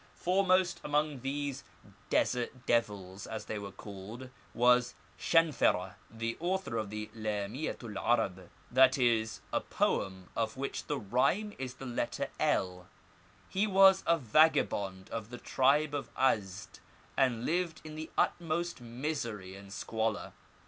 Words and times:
Foremost 0.15 0.81
among 0.83 1.19
these 1.19 1.63
^Desert 2.09 2.65
devils,^ 2.65 3.29
as 3.31 3.45
they 3.45 3.59
were 3.59 3.71
called, 3.71 4.31
was 4.55 4.95
Shanfara, 5.19 5.93
the 6.09 6.37
author 6.39 6.77
of 6.77 6.89
the 6.89 7.11
Lamiyet 7.15 7.83
el 7.83 8.03
Arab, 8.03 8.49
that 8.71 8.97
is, 8.97 9.41
a 9.53 9.59
poem 9.61 10.31
of 10.35 10.57
which 10.57 10.87
the 10.87 10.97
rhyme 10.97 11.53
is 11.59 11.75
the 11.75 11.85
letter 11.85 12.29
L 12.39 12.87
He 13.47 13.67
was 13.67 14.03
a 14.07 14.17
vagabond 14.17 15.07
of 15.11 15.29
the 15.29 15.37
tribe 15.37 15.93
of 15.93 16.09
Azd, 16.17 16.79
and 17.15 17.45
lived 17.45 17.79
in 17.83 17.93
the 17.93 18.09
utmost 18.17 18.81
misery 18.81 19.53
and 19.55 19.71
squalor. 19.71 20.33